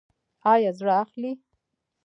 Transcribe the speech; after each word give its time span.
ایا 0.53 0.71
زړه 0.79 0.93
اخلئ؟ 1.01 1.33